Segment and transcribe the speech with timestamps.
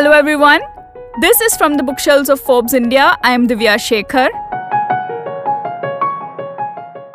[0.00, 0.62] Hello, everyone.
[1.20, 3.18] This is from the bookshelves of Forbes India.
[3.22, 4.30] I am Divya Shekhar.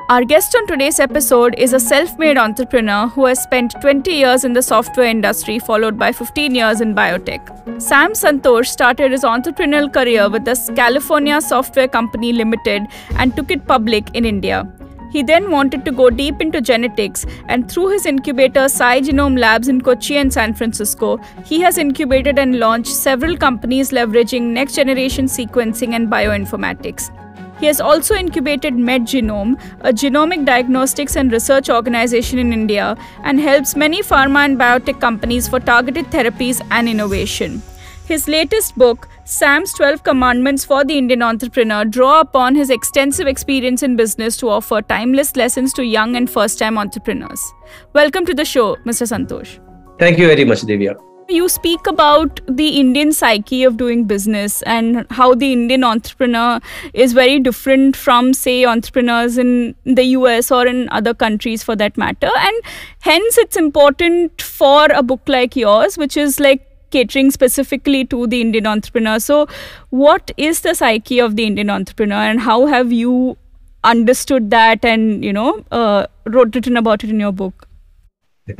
[0.07, 4.45] Our guest on today's episode is a self made entrepreneur who has spent 20 years
[4.45, 7.81] in the software industry, followed by 15 years in biotech.
[7.81, 12.83] Sam Santhosh started his entrepreneurial career with the California Software Company Limited
[13.17, 14.63] and took it public in India.
[15.11, 19.81] He then wanted to go deep into genetics, and through his incubator Genome Labs in
[19.81, 25.93] Kochi and San Francisco, he has incubated and launched several companies leveraging next generation sequencing
[25.93, 27.11] and bioinformatics.
[27.59, 33.77] He has also incubated MedGenome, a genomic diagnostics and research organization in India, and helps
[33.77, 37.61] many pharma and biotech companies for targeted therapies and innovation.
[38.05, 43.81] His latest book, Sam's 12 Commandments for the Indian Entrepreneur, draw upon his extensive experience
[43.81, 47.41] in business to offer timeless lessons to young and first-time entrepreneurs.
[47.93, 49.07] Welcome to the show, Mr.
[49.07, 49.57] Santhosh.
[49.97, 50.95] Thank you very much, Divya.
[51.27, 56.59] You speak about the Indian psyche of doing business and how the Indian entrepreneur
[56.93, 61.97] is very different from, say, entrepreneurs in the US or in other countries for that
[61.97, 62.29] matter.
[62.37, 62.61] And
[62.99, 68.41] hence, it's important for a book like yours, which is like catering specifically to the
[68.41, 69.19] Indian entrepreneur.
[69.19, 69.47] So,
[69.89, 73.37] what is the psyche of the Indian entrepreneur, and how have you
[73.83, 77.67] understood that and you know uh, wrote written about it in your book?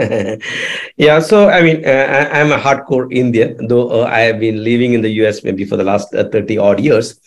[0.98, 4.64] yeah, so I mean, uh, I, am a hardcore Indian, though uh, I have been
[4.64, 7.20] living in the US maybe for the last uh, 30 odd years.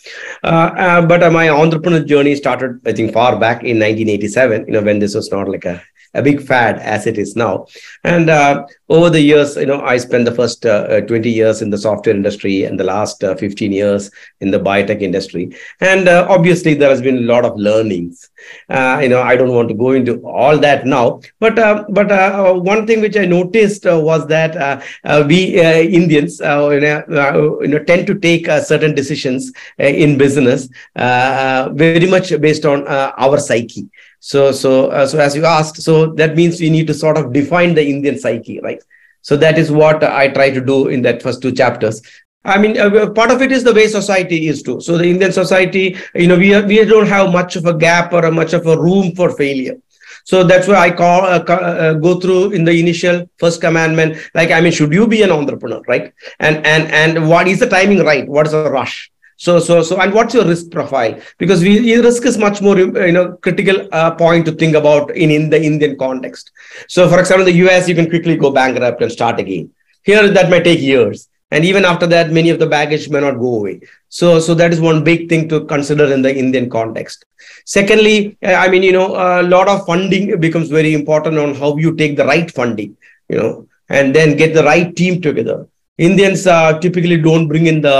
[0.43, 4.81] Uh, uh, but my entrepreneur journey started, I think, far back in 1987, you know,
[4.81, 5.81] when this was not like a
[6.13, 7.65] a big fad as it is now.
[8.03, 11.61] And uh, over the years, you know, I spent the first uh, uh 20 years
[11.61, 14.09] in the software industry and the last uh, 15 years
[14.41, 15.55] in the biotech industry.
[15.81, 18.29] And uh, obviously, there has been a lot of learnings.
[18.69, 22.11] Uh, you know, I don't want to go into all that now, but uh, but
[22.11, 24.83] uh, one thing which I noticed was that
[25.27, 32.29] we Indians, you know, you know, tend to take certain decisions in business very much
[32.41, 36.69] based on our psyche so, so, uh, so as you asked, so that means we
[36.69, 38.81] need to sort of define the Indian psyche, right?
[39.21, 42.01] So that is what I try to do in that first two chapters.
[42.45, 44.79] I mean, uh, part of it is the way society is too.
[44.79, 48.25] So the Indian society, you know, we we don't have much of a gap or
[48.25, 49.77] a much of a room for failure.
[50.23, 54.17] So that's why I call uh, uh, go through in the initial first commandment.
[54.33, 56.13] Like, I mean, should you be an entrepreneur, right?
[56.39, 58.27] And and and what is the timing right?
[58.27, 59.11] What is the rush?
[59.39, 61.17] So, so, so, and what's your risk profile?
[61.37, 65.31] Because we risk is much more, you know, critical uh, point to think about in,
[65.31, 66.51] in the Indian context.
[66.89, 69.71] So, for example, in the US, you can quickly go bankrupt and start again.
[70.03, 71.29] Here, that might take years.
[71.51, 73.79] And even after that, many of the baggage may not go away.
[74.09, 77.23] So, so that is one big thing to consider in the Indian context.
[77.63, 81.95] Secondly, I mean, you know, a lot of funding becomes very important on how you
[81.95, 82.97] take the right funding,
[83.29, 85.65] you know, and then get the right team together
[86.07, 87.97] Indians uh, typically don't bring in the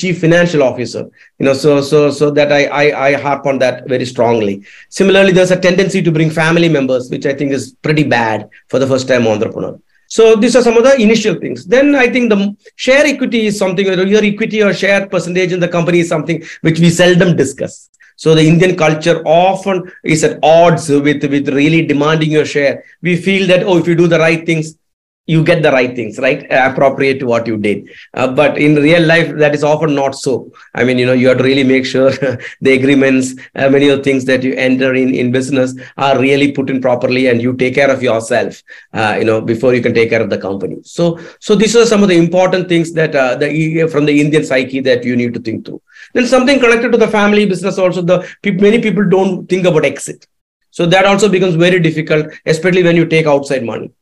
[0.00, 1.02] chief financial officer,
[1.38, 4.54] you know, so so so that I, I I harp on that very strongly.
[4.88, 8.78] Similarly, there's a tendency to bring family members, which I think is pretty bad for
[8.78, 9.74] the first time entrepreneur.
[10.16, 11.66] So these are some of the initial things.
[11.66, 15.68] Then I think the share equity is something, your equity or share percentage in the
[15.68, 17.90] company is something which we seldom discuss.
[18.16, 22.84] So the Indian culture often is at odds with, with really demanding your share.
[23.02, 24.76] We feel that, oh, if you do the right things,
[25.28, 26.50] you get the right things right?
[26.50, 27.88] Uh, appropriate to what you did.
[28.14, 30.50] Uh, but in real life that is often not so.
[30.74, 32.10] I mean you know you have to really make sure
[32.66, 36.52] the agreements uh, many of the things that you enter in in business are really
[36.52, 38.62] put in properly and you take care of yourself
[38.94, 40.78] uh, you know before you can take care of the company.
[40.82, 44.44] So so these are some of the important things that uh, the from the indian
[44.44, 45.82] psyche that you need to think through.
[46.14, 48.18] Then something connected to the family business also the
[48.66, 50.26] many people don't think about exit.
[50.70, 53.92] So that also becomes very difficult especially when you take outside money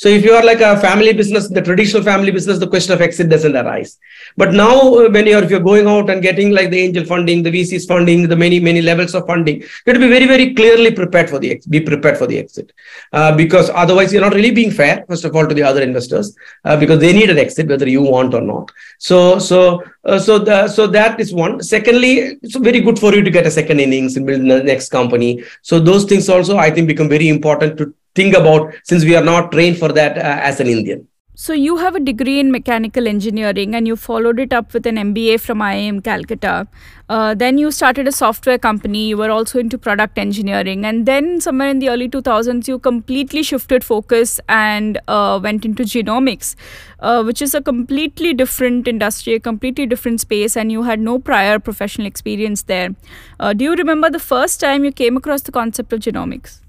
[0.00, 3.00] so if you are like a family business, the traditional family business, the question of
[3.00, 3.98] exit doesn't arise.
[4.36, 7.42] But now uh, when you're if you're going out and getting like the angel funding,
[7.42, 10.54] the VCs funding, the many, many levels of funding, you have to be very, very
[10.54, 12.72] clearly prepared for the exit, be prepared for the exit.
[13.12, 16.36] Uh, because otherwise you're not really being fair, first of all, to the other investors,
[16.64, 18.70] uh, because they need an exit, whether you want or not.
[18.98, 21.60] So so uh, so the, so that is one.
[21.60, 24.90] Secondly, it's very good for you to get a second innings and build the next
[24.90, 25.42] company.
[25.62, 29.28] So those things also I think become very important to think about since we are
[29.34, 31.06] not trained for that uh, as an Indian.
[31.40, 34.96] So you have a degree in mechanical engineering and you followed it up with an
[34.96, 36.66] MBA from IIM Calcutta.
[37.08, 39.06] Uh, then you started a software company.
[39.06, 43.44] You were also into product engineering, and then somewhere in the early 2000s, you completely
[43.44, 46.54] shifted focus and uh, went into genomics,
[46.98, 51.18] uh, which is a completely different industry, a completely different space, and you had no
[51.20, 52.94] prior professional experience there.
[53.38, 56.62] Uh, do you remember the first time you came across the concept of genomics?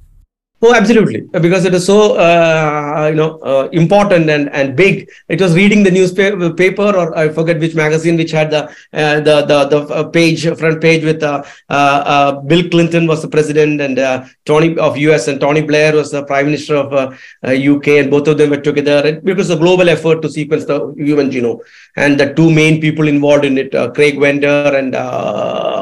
[0.61, 5.09] Oh, absolutely, because it is so uh, you know uh, important and and big.
[5.29, 9.35] It was reading the newspaper, or I forget which magazine, which had the uh, the
[9.51, 14.27] the the uh, page front page with uh, uh, Bill Clinton was the president and
[14.45, 16.91] Tony of US and Tony Blair was the prime minister of
[17.45, 19.21] UK, and both of them were together.
[19.25, 21.61] It was a global effort to sequence the human genome,
[21.95, 24.94] and the two main people involved in it, Craig Venter and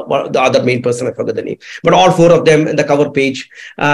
[0.08, 2.84] the other main person, I forget the name, but all four of them in the
[2.84, 3.50] cover page.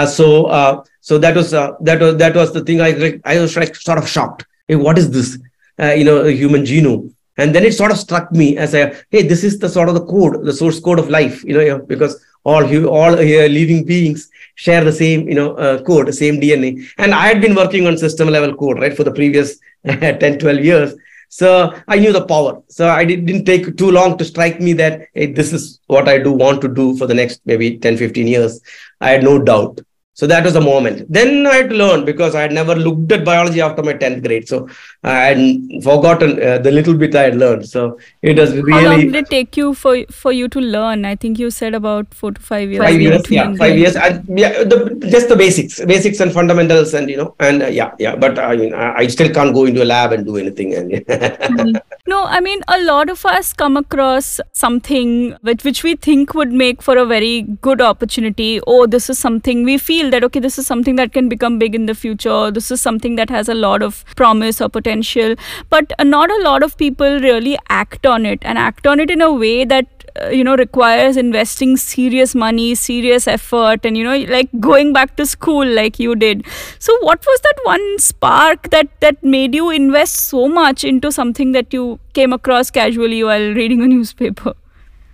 [0.06, 3.76] so so that was uh, that was that was the thing I I was like
[3.76, 4.46] sort of shocked.
[4.68, 5.38] Hey, what is this?
[5.78, 7.12] Uh, you know, human genome.
[7.36, 9.94] And then it sort of struck me as a hey, this is the sort of
[9.96, 11.44] the code, the source code of life.
[11.44, 16.06] You know, because all all uh, living beings share the same you know uh, code,
[16.06, 16.70] the same DNA.
[16.96, 20.64] And I had been working on system level code right for the previous 10, 12
[20.64, 20.94] years.
[21.28, 22.62] So I knew the power.
[22.68, 26.08] So I did, not take too long to strike me that hey, this is what
[26.08, 28.60] I do want to do for the next maybe 10, 15 years.
[29.00, 29.80] I had no doubt.
[30.14, 31.12] So that was the moment.
[31.12, 34.24] Then I had to learn because I had never looked at biology after my 10th
[34.24, 34.48] grade.
[34.48, 34.68] So
[35.02, 37.68] I had forgotten uh, the little bit I had learned.
[37.68, 38.72] So it was really.
[38.72, 41.04] How long did it take you for for you to learn?
[41.04, 42.84] I think you said about four to five years.
[42.84, 43.96] Five years, yeah, five years.
[43.96, 44.78] I, yeah, the,
[45.10, 48.14] just the basics, basics and fundamentals, and you know, and uh, yeah, yeah.
[48.14, 50.74] But I mean, I, I, still can't go into a lab and do anything.
[50.74, 52.03] And mm-hmm.
[52.06, 56.52] No, I mean, a lot of us come across something which which we think would
[56.52, 58.60] make for a very good opportunity.
[58.66, 61.74] Oh, this is something we feel that okay this is something that can become big
[61.74, 65.34] in the future this is something that has a lot of promise or potential
[65.70, 69.22] but not a lot of people really act on it and act on it in
[69.22, 69.86] a way that
[70.22, 75.16] uh, you know requires investing serious money serious effort and you know like going back
[75.16, 76.44] to school like you did
[76.78, 81.52] so what was that one spark that that made you invest so much into something
[81.52, 84.54] that you came across casually while reading a newspaper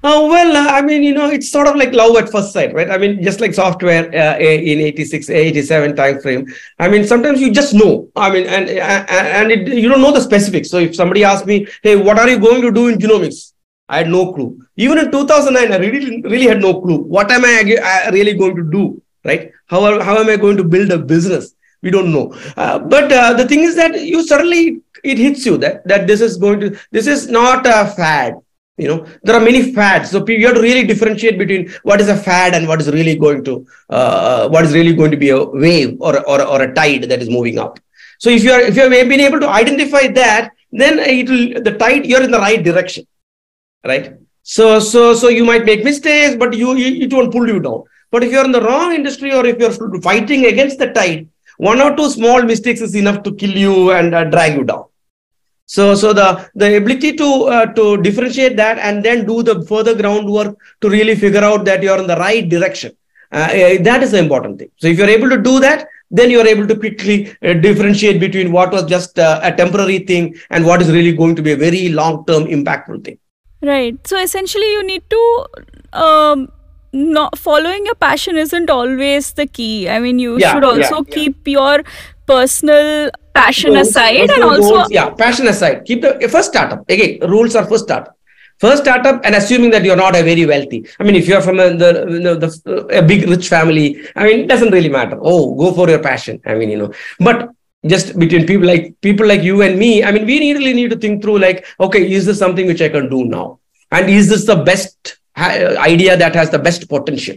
[0.03, 2.73] Oh, well, uh, I mean, you know, it's sort of like love at first sight,
[2.73, 2.91] right?
[2.91, 6.47] I mean, just like software uh, in 86, 87 time frame.
[6.79, 8.09] I mean, sometimes you just know.
[8.17, 10.71] I mean, and and it, you don't know the specifics.
[10.71, 13.53] So if somebody asks me, hey, what are you going to do in genomics?
[13.91, 14.51] I had no clue.
[14.77, 16.99] Even in 2009, I really, really had no clue.
[17.17, 17.55] What am I
[18.13, 19.51] really going to do, right?
[19.67, 21.55] How, how am I going to build a business?
[21.83, 22.27] We don't know.
[22.57, 26.21] Uh, but uh, the thing is that you suddenly, it hits you that, that this
[26.21, 28.35] is going to, this is not a fad
[28.83, 32.09] you know there are many fads so you have to really differentiate between what is
[32.15, 33.55] a fad and what is really going to
[33.97, 37.21] uh, what is really going to be a wave or, or, or a tide that
[37.25, 37.79] is moving up
[38.19, 40.51] so if you are if you have been able to identify that
[40.83, 43.05] then it will the tide you're in the right direction
[43.85, 47.61] right so so so you might make mistakes but you, you it won't pull you
[47.61, 51.29] down but if you're in the wrong industry or if you're fighting against the tide
[51.59, 54.85] one or two small mistakes is enough to kill you and uh, drag you down
[55.75, 59.95] so, so the, the ability to, uh, to differentiate that and then do the further
[59.95, 62.91] groundwork to really figure out that you're in the right direction.
[63.31, 64.71] Uh, eh, that is the important thing.
[64.79, 68.51] So if you're able to do that, then you're able to quickly uh, differentiate between
[68.51, 71.57] what was just uh, a temporary thing and what is really going to be a
[71.57, 73.19] very long-term impactful thing.
[73.63, 74.07] Right.
[74.07, 75.47] So essentially, you need to
[75.93, 76.53] um,
[76.93, 79.89] not following your passion isn't always the key.
[79.89, 81.53] I mean, you yeah, should also yeah, keep yeah.
[81.53, 81.85] your
[82.27, 85.85] personal passion goals, aside and also goals, yeah passion aside.
[85.85, 86.89] Keep the first startup.
[86.89, 88.17] Again rules are first startup.
[88.59, 90.87] First startup and assuming that you're not a very wealthy.
[90.99, 91.91] I mean if you're from a, the,
[92.25, 93.87] the, the, a big rich family
[94.17, 95.19] i mean it doesn't really matter.
[95.21, 96.41] Oh go for your passion.
[96.47, 96.93] I mean you know.
[97.19, 97.51] But
[97.87, 100.97] just between people like people like you and me i mean we really need to
[100.97, 103.59] think through like okay is this something which i can do now?
[103.93, 107.37] And is this the best uh, idea that has the best potential?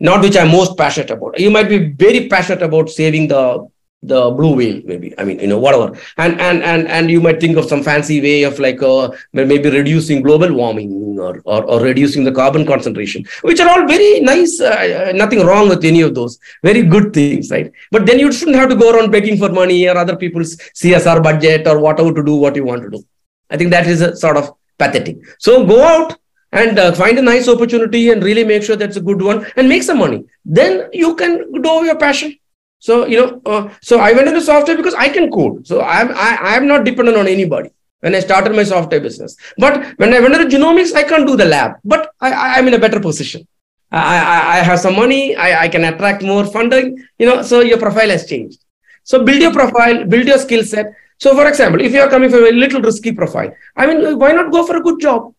[0.00, 1.38] Not which i'm most passionate about.
[1.38, 3.68] You might be very passionate about saving the
[4.06, 5.14] the blue whale maybe.
[5.18, 5.98] I mean you know whatever.
[6.16, 9.70] And and and and you might think of some fancy way of like uh, maybe
[9.70, 14.60] reducing global warming or, or, or reducing the carbon concentration which are all very nice
[14.60, 16.38] uh, uh nothing wrong with any of those.
[16.62, 17.72] Very good things right?
[17.90, 21.22] But then you shouldn't have to go around begging for money or other people's csr
[21.22, 23.04] budget or whatever to do what you want to do.
[23.50, 25.18] I think that is a sort of pathetic.
[25.38, 26.16] So go out
[26.52, 29.68] and uh, find a nice opportunity and really make sure that's a good one and
[29.68, 30.24] make some money.
[30.44, 32.38] Then you can do your passion
[32.86, 35.66] so, you know, uh, so I went into software because I can code.
[35.66, 39.38] So I'm, I, I'm not dependent on anybody when I started my software business.
[39.56, 42.74] But when I went into genomics, I can't do the lab, but I, I'm in
[42.74, 43.48] a better position.
[43.90, 47.60] I, I, I have some money, I, I can attract more funding, you know, so
[47.60, 48.62] your profile has changed.
[49.02, 50.92] So build your profile, build your skill set.
[51.16, 54.32] So for example, if you are coming from a little risky profile, I mean, why
[54.32, 55.34] not go for a good job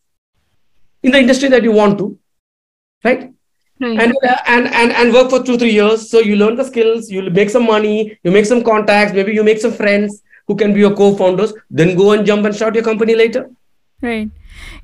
[1.03, 2.17] in the industry that you want to,
[3.03, 3.31] right?
[3.82, 4.00] Right.
[4.00, 7.10] And, uh, and and and work for two three years so you learn the skills
[7.10, 10.74] you make some money you make some contacts maybe you make some friends who can
[10.74, 13.50] be your co-founders then go and jump and start your company later
[14.01, 14.29] Right.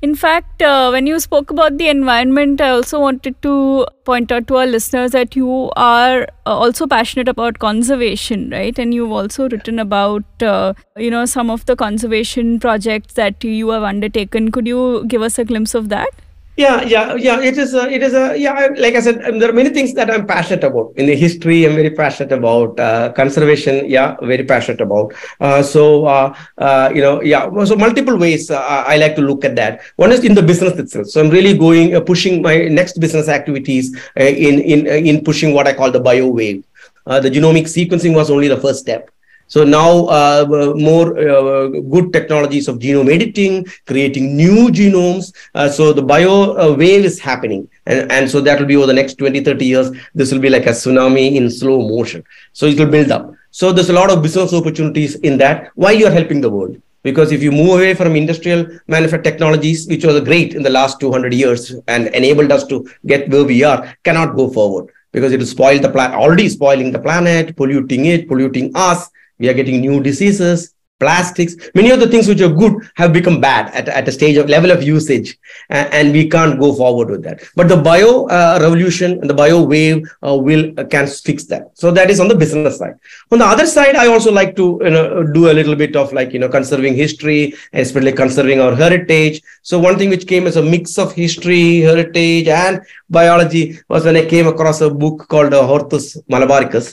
[0.00, 4.46] In fact, uh, when you spoke about the environment, I also wanted to point out
[4.48, 8.78] to our listeners that you are uh, also passionate about conservation, right?
[8.78, 13.68] And you've also written about, uh, you know, some of the conservation projects that you
[13.70, 14.50] have undertaken.
[14.50, 16.08] Could you give us a glimpse of that?
[16.56, 19.48] Yeah yeah yeah it is a, it is a yeah like i said um, there
[19.48, 20.92] are many things that i'm passionate about.
[20.96, 25.14] In the history i'm very passionate about uh, conservation yeah very passionate about.
[25.40, 29.44] Uh, so uh, uh you know yeah so multiple ways uh, i like to look
[29.46, 29.80] at that.
[29.96, 31.06] One is in the business itself.
[31.06, 35.66] So i'm really going uh, pushing my next business activities in in in pushing what
[35.66, 36.64] i call the bio wave.
[37.06, 39.10] The genomic sequencing was only the first step
[39.52, 45.34] so now uh, more uh, good technologies of genome editing, creating new genomes.
[45.54, 47.68] Uh, so the bio uh, wave is happening.
[47.84, 49.90] And, and so that will be over the next 20, 30 years.
[50.14, 52.24] This will be like a tsunami in slow motion.
[52.54, 53.34] So it will build up.
[53.50, 56.80] So there's a lot of business opportunities in that while you're helping the world.
[57.02, 60.98] Because if you move away from industrial manufacturing technologies, which was great in the last
[60.98, 65.38] 200 years and enabled us to get where we are, cannot go forward because it
[65.38, 69.10] will spoil the planet, already spoiling the planet, polluting it, polluting us
[69.42, 70.72] we are getting new diseases
[71.02, 74.36] plastics many of the things which are good have become bad at, at a stage
[74.40, 75.28] of level of usage
[75.70, 77.38] and, we can't go forward with that.
[77.58, 81.64] But the bio uh, revolution and the bio wave uh, will uh, can fix that.
[81.82, 82.96] So that is on the business side.
[83.30, 85.06] On the other side i also like to you know
[85.36, 89.40] do a little bit of like you know conserving history especially conserving our heritage.
[89.62, 92.82] So one thing which came as a mix of history heritage and
[93.18, 96.86] biology was when i came across a book called uh, hortus malabaricus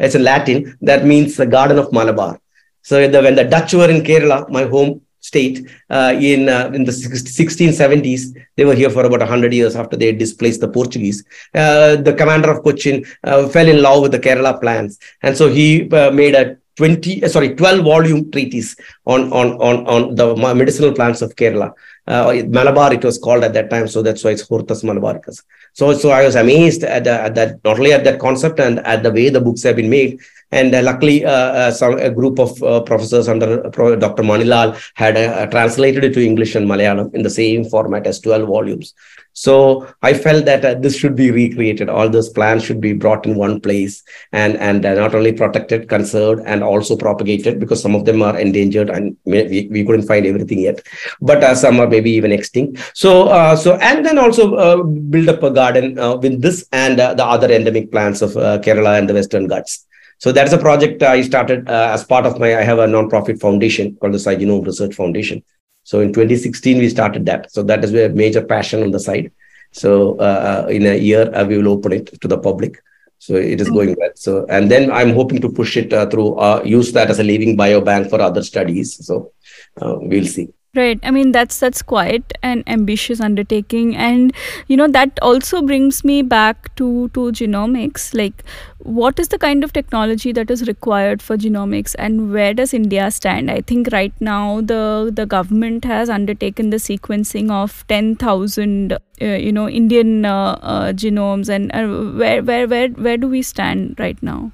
[0.00, 0.76] it's in Latin.
[0.80, 2.40] That means the Garden of Malabar.
[2.82, 6.84] So the, when the Dutch were in Kerala, my home state, uh, in uh, in
[6.84, 8.22] the 1670s,
[8.56, 11.22] they were here for about 100 years after they displaced the Portuguese.
[11.54, 15.48] Uh, the commander of Cochin uh, fell in love with the Kerala plants, and so
[15.48, 18.70] he uh, made a 20 uh, sorry 12 volume treatise
[19.14, 20.26] on on on on the
[20.62, 21.68] medicinal plants of kerala
[22.12, 22.24] uh,
[22.58, 25.40] malabar it was called at that time so that's why it's hortus malabaricus
[25.72, 29.02] so, so I was amazed at, at that, not only at that concept and at
[29.02, 30.20] the way the books have been made.
[30.52, 34.22] And uh, luckily, uh, uh some a group of uh, professors under Dr.
[34.22, 38.48] Manilal had uh, translated it to English and Malayalam in the same format as 12
[38.48, 38.94] volumes.
[39.32, 41.88] So I felt that uh, this should be recreated.
[41.88, 44.02] All those plants should be brought in one place
[44.32, 48.90] and and not only protected, conserved, and also propagated because some of them are endangered
[48.90, 50.84] and we, we couldn't find everything yet.
[51.20, 52.90] But some are maybe even extinct.
[52.94, 57.92] So so and then also build up a garden with this and the other endemic
[57.92, 59.86] plants of Kerala and the Western Ghats.
[60.20, 62.56] So that's a project I started as part of my.
[62.56, 65.42] I have a non-profit foundation called the Genome Research Foundation
[65.84, 67.50] so in 2016, we started that.
[67.50, 69.32] So that is a major passion on the side.
[69.72, 72.82] So uh, uh, in a year, uh, we will open it to the public.
[73.18, 74.10] So it is going well.
[74.14, 77.24] So and then I'm hoping to push it uh, through uh, use that as a
[77.24, 79.04] living biobank for other studies.
[79.04, 79.32] So
[79.80, 80.48] uh, we'll see.
[80.76, 81.00] Right.
[81.02, 84.32] I mean, that's that's quite an ambitious undertaking, and
[84.68, 88.04] you know that also brings me back to to genomics.
[88.14, 88.44] Like,
[88.78, 93.10] what is the kind of technology that is required for genomics, and where does India
[93.10, 93.50] stand?
[93.50, 99.24] I think right now the the government has undertaken the sequencing of ten thousand, uh,
[99.48, 103.98] you know, Indian uh, uh, genomes, and uh, where where where where do we stand
[103.98, 104.52] right now?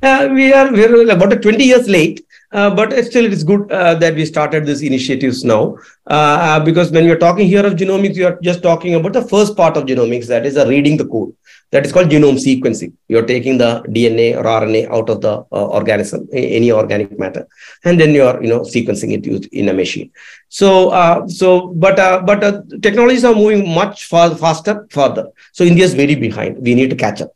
[0.00, 3.70] Uh, we are we are about 20 years late uh, but still, it is good
[3.70, 5.76] uh, that we started these initiatives now
[6.06, 9.22] uh, uh, because when you're talking here of genomics, you are just talking about the
[9.22, 11.34] first part of genomics, that is reading the code.
[11.72, 12.94] That is called genome sequencing.
[13.08, 17.46] You're taking the DNA or RNA out of the uh, organism, any organic matter,
[17.84, 20.10] and then you're you know sequencing it in a machine.
[20.48, 25.26] So so but but technologies are moving much far, faster further.
[25.52, 26.56] So India is very behind.
[26.62, 27.32] We need to catch up.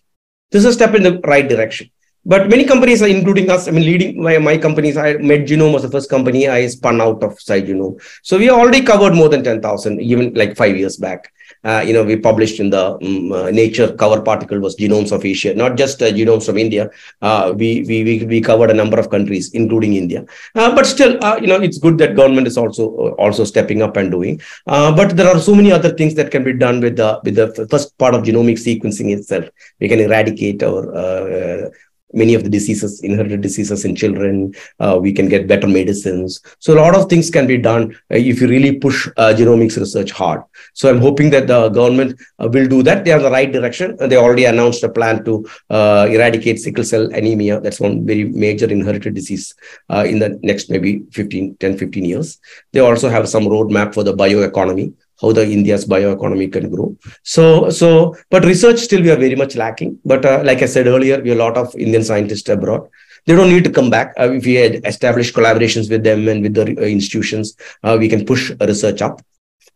[0.50, 1.90] This is a step in the right direction
[2.24, 3.68] but many companies are including us.
[3.68, 7.22] I mean, leading my, my companies, I MedGenome was the first company I spun out
[7.22, 8.00] of SciGenom.
[8.22, 11.32] So we already covered more than 10,000, even like five years back.
[11.64, 15.24] Uh, you know, we published in the um, uh, Nature cover particle was genomes of
[15.24, 16.90] Asia, not just uh, genomes from India.
[17.20, 20.24] Uh, we, we, we, we covered a number of countries, including India.
[20.54, 23.96] Uh, but still, uh, you know, it's good that government is also also stepping up
[23.96, 24.40] and doing.
[24.64, 27.68] but there are so many other things that can be done with the with the
[27.70, 29.44] first part of genomic sequencing itself.
[29.80, 31.70] We can eradicate our
[32.12, 34.54] many of the diseases, inherited diseases in children.
[34.80, 36.40] Uh, we can get better medicines.
[36.58, 39.78] So a lot of things can be done uh, if you really push uh, genomics
[39.78, 40.42] research hard.
[40.74, 43.04] So I'm hoping that the government uh, will do that.
[43.04, 43.96] They are in the right direction.
[43.96, 47.60] They already announced a plan to uh, eradicate sickle cell anemia.
[47.60, 49.54] That's one very major inherited disease
[49.90, 52.38] uh, in the next maybe 15, 10, 15 years.
[52.72, 56.96] They also have some roadmap for the bioeconomy how the India's bioeconomy can grow.
[57.22, 59.98] So, so, but research still we are very much lacking.
[60.04, 62.88] But uh, like I said earlier, we have a lot of Indian scientists abroad.
[63.26, 64.14] They don't need to come back.
[64.18, 68.08] Uh, if we had established collaborations with them and with the uh, institutions, uh, we
[68.08, 69.22] can push research up.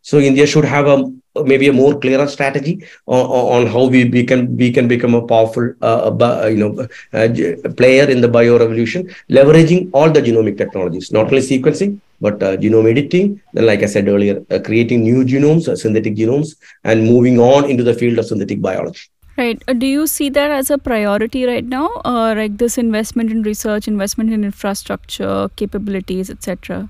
[0.01, 1.11] So India should have a
[1.43, 5.25] maybe a more clearer strategy on, on how we, we can we can become a
[5.25, 7.27] powerful uh, uh you know uh,
[7.75, 12.57] player in the bio revolution, leveraging all the genomic technologies, not only sequencing but uh,
[12.57, 13.41] genome editing.
[13.53, 17.69] Then, like I said earlier, uh, creating new genomes, uh, synthetic genomes, and moving on
[17.69, 19.01] into the field of synthetic biology.
[19.37, 19.61] Right.
[19.67, 23.43] Uh, do you see that as a priority right now, uh, like this investment in
[23.43, 26.89] research, investment in infrastructure, capabilities, etc.?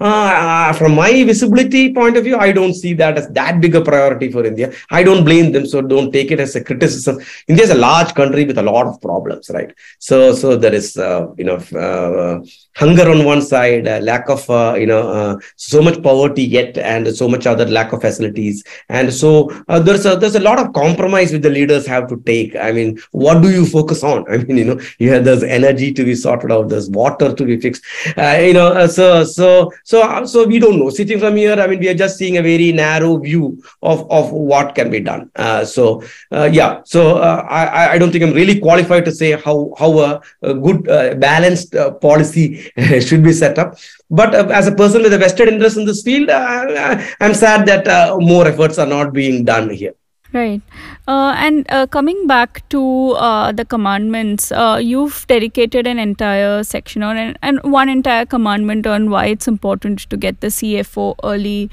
[0.00, 3.82] Uh, from my visibility point of view, I don't see that as that big a
[3.82, 4.72] priority for India.
[4.90, 7.20] I don't blame them, so don't take it as a criticism.
[7.48, 9.74] India is a large country with a lot of problems, right?
[9.98, 12.40] So, so there is, uh, you know, uh,
[12.76, 17.14] hunger on one side, lack of, uh, you know, uh, so much poverty yet, and
[17.14, 20.72] so much other lack of facilities, and so uh, there's a there's a lot of
[20.72, 22.56] compromise which the leaders have to take.
[22.56, 24.24] I mean, what do you focus on?
[24.32, 27.44] I mean, you know, you have there's energy to be sorted out, there's water to
[27.44, 27.84] be fixed,
[28.16, 30.88] you know, so so so, uh, so we don't know.
[30.88, 34.30] Sitting from here, I mean, we are just seeing a very narrow view of, of
[34.30, 35.32] what can be done.
[35.34, 36.82] Uh, so, uh, yeah.
[36.84, 40.54] So, uh, I, I don't think I'm really qualified to say how how a, a
[40.54, 42.70] good uh, balanced uh, policy
[43.00, 43.78] should be set up.
[44.08, 48.46] But as a person with a vested interest in this field, I'm sad that more
[48.46, 49.94] efforts are not being done here.
[50.32, 50.62] Right.
[51.08, 57.02] Uh, and uh, coming back to uh, the commandments, uh, you've dedicated an entire section
[57.02, 61.68] on and, and one entire commandment on why it's important to get the CFO early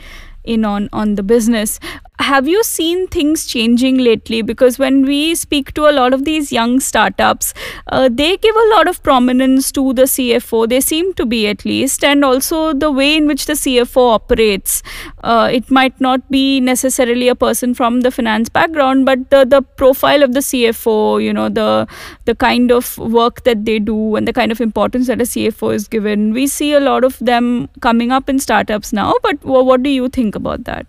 [0.56, 1.80] in on on the business.
[2.20, 4.42] Have you seen things changing lately?
[4.42, 7.54] Because when we speak to a lot of these young startups
[7.88, 11.63] uh, they give a lot of prominence to the cfo they seem to be at
[11.63, 14.82] least and also the way in which the cfo operates.
[15.24, 19.62] Uh, it might not be necessarily a person from the finance background but the, the
[19.62, 21.88] profile of the cfo you know the
[22.25, 25.74] the kind of work that they do and the kind of importance that a cfo
[25.74, 26.34] is given.
[26.34, 30.10] We see a lot of them coming up in startups now but what do you
[30.10, 30.86] think about that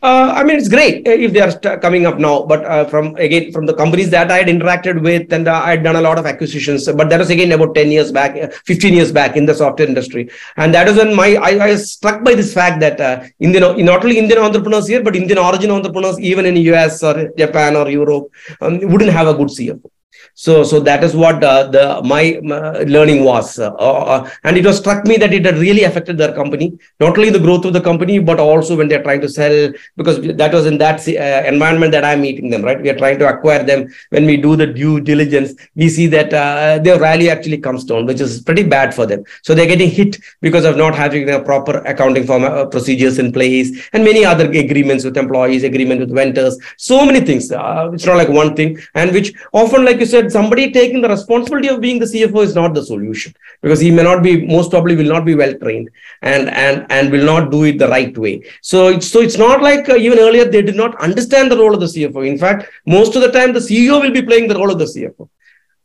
[0.00, 2.42] uh, I mean, it's great uh, if they are st- coming up now.
[2.42, 5.70] But uh, from again, from the companies that I had interacted with, and uh, I
[5.70, 6.86] had done a lot of acquisitions.
[6.86, 9.88] But that was again about ten years back, uh, fifteen years back in the software
[9.88, 13.24] industry, and that was when my I, I was struck by this fact that uh,
[13.40, 17.74] Indian, not only Indian entrepreneurs here, but Indian origin entrepreneurs, even in US or Japan
[17.74, 19.90] or Europe, um, wouldn't have a good CFO.
[20.34, 24.64] So, so that is what uh, the my, my learning was, uh, uh, and it
[24.64, 27.72] was struck me that it had really affected their company, not only the growth of
[27.72, 29.72] the company, but also when they're trying to sell.
[29.96, 32.62] Because that was in that uh, environment that I'm meeting them.
[32.62, 33.88] Right, we are trying to acquire them.
[34.10, 38.06] When we do the due diligence, we see that uh, their value actually comes down,
[38.06, 39.24] which is pretty bad for them.
[39.42, 43.32] So they're getting hit because of not having the proper accounting form uh, procedures in
[43.32, 47.50] place, and many other agreements with employees, agreement with vendors, so many things.
[47.50, 51.68] it's not like one thing, and which often, like you said somebody taking the responsibility
[51.68, 54.96] of being the CFO is not the solution because he may not be, most probably
[54.96, 55.90] will not be well trained
[56.22, 58.42] and and and will not do it the right way.
[58.62, 61.74] So it's so it's not like uh, even earlier they did not understand the role
[61.74, 62.26] of the CFO.
[62.26, 64.84] In fact, most of the time the CEO will be playing the role of the
[64.84, 65.28] CFO.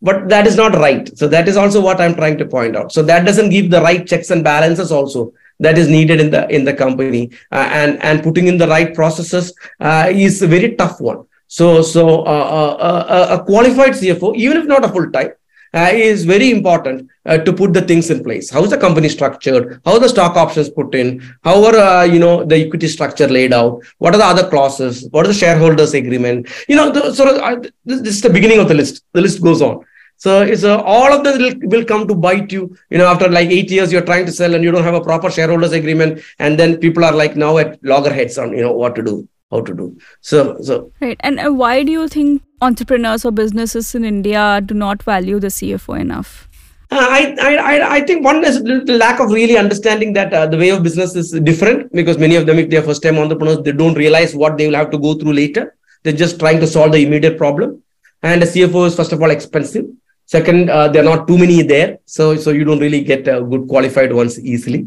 [0.02, 1.18] But that is not right.
[1.18, 2.92] So that is also what I'm trying to point out.
[2.92, 6.48] So that doesn't give the right checks and balances also that is needed in the
[6.50, 10.76] in the company uh, and and putting in the right processes uh, is a very
[10.76, 11.26] tough one
[11.58, 15.34] so, so uh, uh, uh, a qualified CFO, even if not a full time,
[15.72, 18.50] uh, is very important uh, to put the things in place.
[18.50, 19.80] How is the company structured?
[19.86, 21.22] How are the stock options put in?
[21.44, 23.84] How are uh, you know the equity structure laid out?
[24.00, 25.08] What are the other clauses?
[25.12, 26.50] What are the shareholders agreement?
[26.68, 29.04] You know, the, sort of this, this, is the beginning of the list.
[29.14, 29.86] The list goes on.
[30.18, 32.76] So it's all of this will, will come to bite you.
[32.90, 35.02] You know, after like eight years, you're trying to sell and you don't have a
[35.02, 38.96] proper shareholders agreement, and then people are like now at loggerheads on you know what
[38.96, 39.98] to do how to do.
[40.22, 41.20] So, so right.
[41.22, 45.48] And uh, why do you think entrepreneurs or businesses in India do not value the
[45.48, 46.48] CFO enough?
[46.92, 50.58] Uh, I, I, I think one is the lack of really understanding that uh, the
[50.58, 53.72] way of business is different because many of them, if they're first time entrepreneurs, they
[53.72, 55.76] don't realize what they will have to go through later.
[56.04, 57.82] They're just trying to solve the immediate problem.
[58.22, 59.86] And a CFO is, first of all, expensive.
[60.34, 63.42] Second, uh, there are not too many there, so so you don't really get uh,
[63.52, 64.80] good qualified ones easily.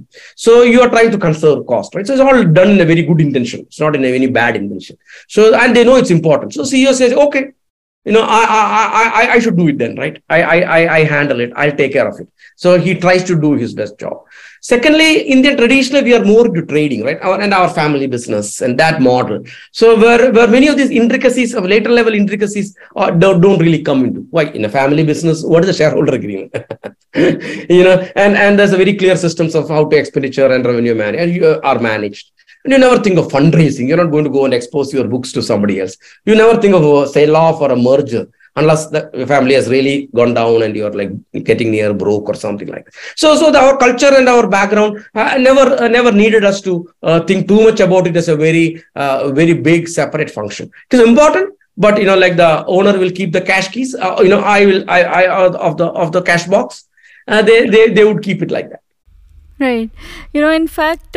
[0.44, 2.04] So you are trying to conserve cost, right?
[2.04, 3.60] So it's all done in a very good intention.
[3.60, 4.96] It's not in any bad intention.
[5.28, 6.54] So and they know it's important.
[6.54, 7.44] So CEO says, okay,
[8.04, 10.20] you know, I I I I should do it then, right?
[10.28, 11.52] I I I handle it.
[11.54, 12.28] I'll take care of it.
[12.56, 14.24] So he tries to do his best job.
[14.70, 17.20] Secondly, Indian traditionally we are more to trading, right?
[17.22, 19.44] Our, and our family business and that model.
[19.70, 23.82] So where, where many of these intricacies of later level intricacies uh, don't, don't really
[23.84, 24.22] come into.
[24.30, 25.44] Why in a family business?
[25.44, 26.52] What is the shareholder agreement?
[27.14, 30.96] you know, and and there's a very clear systems of how to expenditure and revenue
[30.96, 32.32] manage and you, uh, are managed.
[32.64, 33.86] And you never think of fundraising.
[33.86, 35.96] You're not going to go and expose your books to somebody else.
[36.24, 38.26] You never think of a sale off or a merger
[38.56, 41.10] unless the family has really gone down and you're like
[41.44, 42.94] getting near broke or something like that.
[43.14, 46.88] So, so the, our culture and our background uh, never uh, never needed us to
[47.02, 50.70] uh, think too much about it as a very uh, very big separate function.
[50.90, 53.94] It is important, but you know, like the owner will keep the cash keys.
[53.94, 56.88] Uh, you know, I will I I of the of the cash box.
[57.28, 58.82] Uh, they they they would keep it like that.
[59.58, 59.90] Right.
[60.34, 61.16] You know, in fact,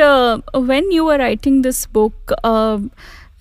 [0.53, 2.31] when you were writing this book,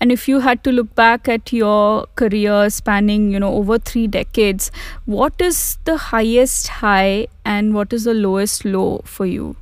[0.01, 4.07] and if you had to look back at your career spanning, you know, over three
[4.07, 4.71] decades,
[5.05, 9.55] what is the highest high and what is the lowest low for you?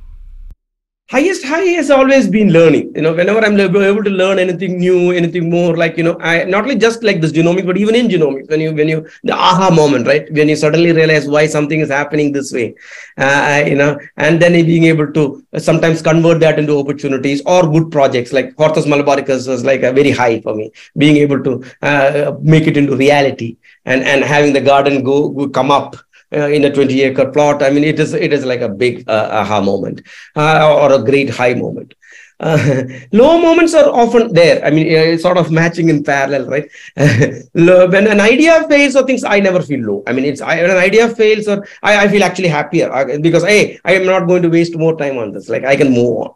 [1.10, 2.92] Highest high has always been learning.
[2.94, 6.44] You know whenever i'm able to learn anything new anything more like you know i
[6.44, 9.32] not only just like this genomics but even in genomics when you when you the
[9.32, 10.30] aha moment right?
[10.32, 12.74] When you suddenly realize why something is happening this way.
[13.16, 17.90] Uh, you know and then being able to sometimes convert that into opportunities or good
[17.90, 20.70] projects like hortus malabaricus was like a very high for me.
[20.96, 25.48] Being able to uh, make it into reality and and having the garden go, go
[25.48, 25.96] come up
[26.32, 27.62] uh, in a 20 acre plot.
[27.62, 30.02] I mean, it is it is like a big uh, aha moment
[30.36, 31.94] uh, or a great high moment.
[32.40, 34.64] Uh, low moments are often there.
[34.64, 36.70] I mean, it's sort of matching in parallel, right?
[37.52, 40.02] when an idea fails or things, I never feel low.
[40.06, 43.18] I mean, it's I, when an idea fails, or I, I feel actually happier uh,
[43.20, 45.48] because hey, I am not going to waste more time on this.
[45.48, 46.34] Like I can move on.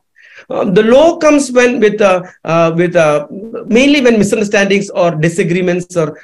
[0.51, 3.27] Um, the low comes when with uh, uh, with uh,
[3.67, 6.19] mainly when misunderstandings or disagreements or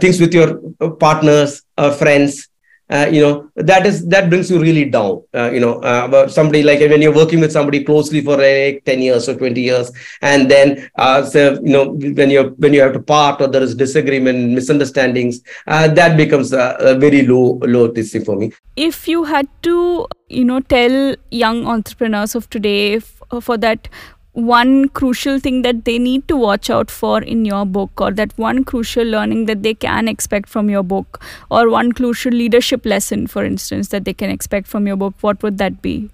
[0.00, 0.58] things with your
[1.00, 1.62] partners
[1.98, 2.48] friends
[2.92, 5.22] uh, you know that is that brings you really down.
[5.34, 9.00] Uh, you know uh, somebody like when you're working with somebody closely for like 10
[9.00, 12.92] years or 20 years and then uh, so, you know when you when you have
[12.92, 17.88] to part or there is disagreement misunderstandings uh, that becomes a, a, very low low
[17.88, 18.52] thing for me.
[18.76, 23.00] If you had to you know tell young entrepreneurs of today
[23.40, 23.88] for that
[24.32, 28.32] one crucial thing that they need to watch out for in your book or that
[28.38, 33.26] one crucial learning that they can expect from your book or one crucial leadership lesson
[33.26, 36.08] for instance that they can expect from your book what would that be?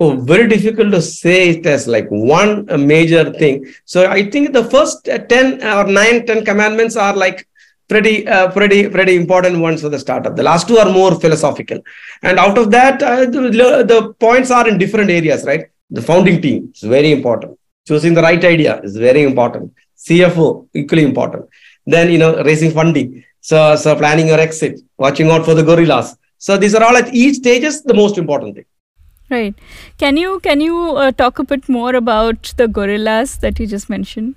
[0.00, 3.66] Oh very difficult to say it as like one major thing.
[3.84, 7.46] So i think the first 10 or 9 10 commandments are like
[7.86, 11.80] pretty uh, pretty pretty important ones for the startup the last two are more philosophical.
[12.22, 15.66] And out of that uh, the, the points are in different areas right?
[15.90, 17.57] The founding team is very important
[17.88, 19.72] choosing the right idea is very important.
[20.06, 21.46] Cfo equally important.
[21.86, 23.24] Then you know raising funding.
[23.40, 24.80] So so planning your exit.
[24.96, 26.16] Watching out for the gorillas.
[26.38, 28.68] So these are all at each stages the most important thing.
[29.30, 29.54] Right.
[29.98, 33.90] Can you can you uh, talk a bit more about the gorillas that you just
[33.96, 34.36] mentioned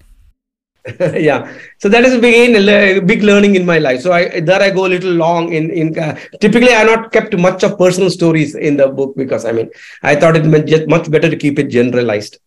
[0.99, 1.53] yeah.
[1.77, 4.01] So that is again a big learning in my life.
[4.01, 7.37] So i there i go a little long in in uh, typically i not kept
[7.37, 9.69] much of personal stories in the book because i mean
[10.01, 12.39] i thought it meant just much better to keep it generalized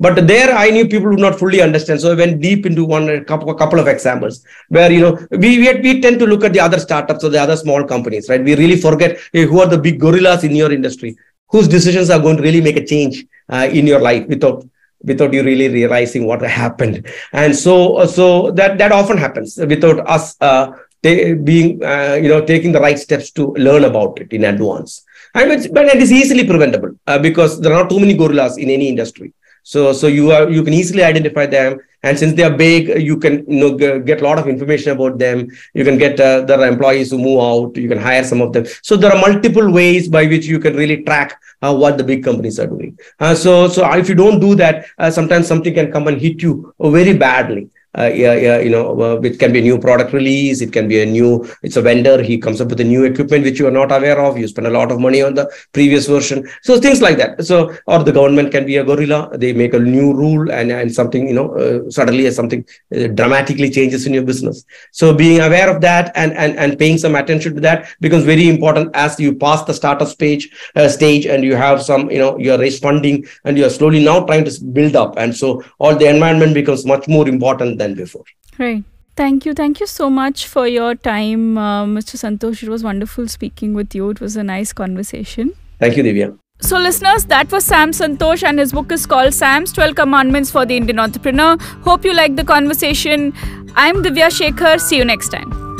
[0.00, 2.00] but there i knew people would not fully understand.
[2.00, 5.18] So i went deep into one a couple, a couple of examples where you know
[5.30, 8.28] we, we we tend to look at the other startups or the other small companies
[8.30, 8.42] right?
[8.42, 11.14] We really forget hey, who are the big gorillas in your industry?
[11.48, 14.64] Whose decisions are going to really make a change uh, in your life without
[15.04, 17.06] without you really realizing what happened.
[17.32, 22.44] And so uh, so that that often happens without us uh, being uh, you know
[22.44, 25.04] taking the right steps to learn about it in advance.
[25.34, 28.58] And it's, but it is easily preventable uh, because there are not too many gorillas
[28.58, 31.80] in any industry so so you are you can easily identify them.
[32.04, 35.18] And since they are big you can you know get a lot of information about
[35.18, 35.48] them.
[35.72, 37.76] You can get uh, their employees who move out.
[37.76, 38.66] You can hire some of them.
[38.82, 42.24] So there are multiple ways by which you can really track uh, what the big
[42.24, 42.98] companies are doing.
[43.20, 46.42] Uh, so so if you don't do that uh, sometimes something can come and hit
[46.42, 50.14] you very badly uh, yeah, yeah, you know, uh, it can be a new product
[50.14, 50.62] release.
[50.62, 52.22] It can be a new, it's a vendor.
[52.22, 54.38] He comes up with a new equipment which you are not aware of.
[54.38, 56.48] You spend a lot of money on the previous version.
[56.62, 57.44] So things like that.
[57.44, 59.36] So, or the government can be a gorilla.
[59.36, 62.64] They make a new rule and, and something, you know, uh, suddenly something
[62.96, 64.64] uh, dramatically changes in your business.
[64.92, 68.48] So being aware of that and, and, and paying some attention to that becomes very
[68.48, 72.38] important as you pass the startup stage, uh, stage and you have some, you know,
[72.38, 75.18] you're raised funding and you're slowly now trying to build up.
[75.18, 78.24] And so all the environment becomes much more important than before.
[78.58, 78.84] Right.
[79.22, 79.54] Thank you.
[79.62, 82.20] Thank you so much for your time, uh, Mr.
[82.22, 82.62] Santhosh.
[82.62, 84.08] It was wonderful speaking with you.
[84.10, 85.52] It was a nice conversation.
[85.78, 86.38] Thank you, Divya.
[86.60, 90.64] So, listeners, that was Sam Santhosh, and his book is called Sam's 12 Commandments for
[90.64, 91.56] the Indian Entrepreneur.
[91.88, 93.32] Hope you liked the conversation.
[93.74, 94.80] I'm Divya Shekhar.
[94.80, 95.71] See you next time.